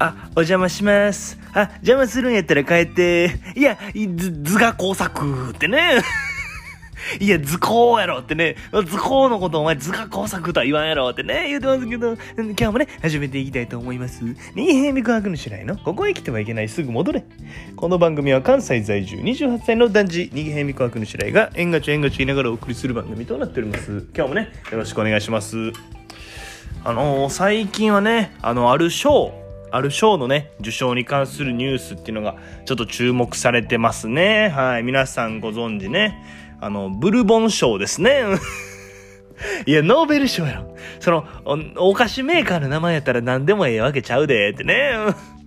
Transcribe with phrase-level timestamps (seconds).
[0.00, 1.38] あ、お邪魔します。
[1.52, 3.38] あ、邪魔するんやったら帰って。
[3.54, 3.78] いや、
[4.16, 6.00] 図図画工作ってね。
[7.20, 8.56] いや、図工やろってね。
[8.86, 14.24] 図工のことお前図画工作とは言わんやろってね、言うてますけど、今日もね、始めていきたいと思います。
[14.54, 17.22] 新平美空白の白井の、ここへ来てはいけないすぐ戻れ。
[17.76, 24.06] この番組は関西在住28歳の男児、新平美空白の白井が、縁がち縁がち言いながらお送りする番組となっております。
[24.16, 25.72] 今日もね、よろしくお願いします。
[26.84, 34.48] あのー最近はね、あの、ある賞、ある賞のね、受賞に関するニュースっていうのが、ちょっと注目されてますね。
[34.48, 34.82] はい。
[34.82, 36.22] 皆さんご存知ね。
[36.60, 38.22] あの、ブルボン賞ですね。
[39.66, 40.76] いや、ノーベル賞やろ。
[40.98, 41.26] その、
[41.76, 44.92] おお菓子メーカーの名前やったら何でもええわけちゃうで、ってね。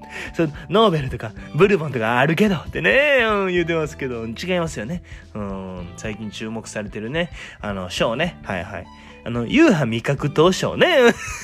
[0.34, 5.04] そノーベルとかブルボンとかあるけどってね、うん、言うてますけど、違いますよね。
[5.34, 8.38] うん、最近注目されてるね、あの、賞ね。
[8.44, 8.86] はいはい。
[9.26, 10.88] あの、ユーハ味覚糖賞ね。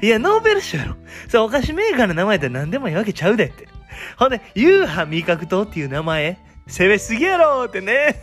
[0.00, 0.96] いや、ノーベル賞やろ。
[1.28, 3.68] そう、お菓子メーカーの名前ったら何でもいいわけちゃうでって。
[4.16, 8.16] ほんで、ユーハ味覚糖っていう名前、攻めすぎやろってね。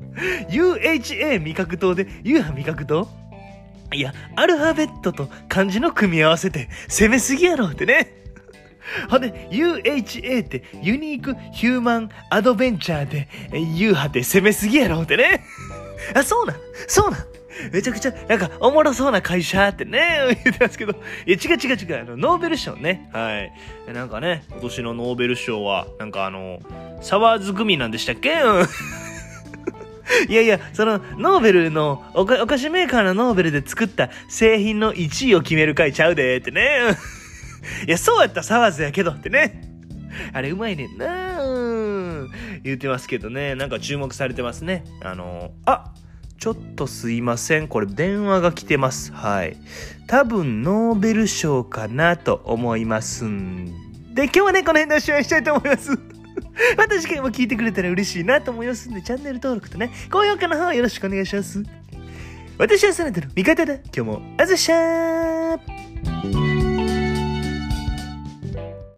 [0.50, 3.08] UHA 味覚糖で、ユーハ味覚糖
[3.92, 8.14] いや、アルファベットと漢字の組み合わせて、攻めすぎやろってね。
[9.08, 15.44] ほんで、UHA ってユニークヒューマンアドベンチャーで、え U 派って攻めすぎやろってね。
[16.14, 16.56] あ、そうなん
[16.88, 17.31] そうなん
[17.72, 20.92] めちゃくちゃ、なんか、おもろそうな会社ってね、 言ってますけど、
[21.26, 23.08] いや、違う違う違う、あの、ノーベル賞ね。
[23.12, 23.52] はい。
[23.92, 26.60] なんかね、今年のノーベル賞は、なんかあの、
[27.00, 28.32] サワーズグミなんでしたっけ？
[28.40, 28.66] う ん
[30.28, 36.78] いやいや、その、ノーベルのおか、お菓子メーカーのノーベルで作った製品の1位を決める会ちゃうで、ってね。
[37.86, 39.62] いや、そうやったサワーズやけどってね。
[40.34, 42.30] あれうまいねんなうん
[42.62, 44.84] 言ってますけどね、なんか注目されてますね。
[45.02, 45.92] あの、あ
[46.42, 47.68] ちょっとすいません。
[47.68, 49.12] これ電話が来てます。
[49.12, 49.56] はい。
[50.08, 53.66] 多分ノーベル賞かなと思いますん
[54.12, 55.90] で、今日はね、この辺でおしまいしたいと思います。
[56.76, 61.62] また次回も聞いてくれたら嬉しいなと思いますんで、チャンネル登録とね、高評価の方よろしくお願いします。
[62.58, 63.74] 私はそなたの味方だ。
[63.74, 65.41] 今日も、あずしゃー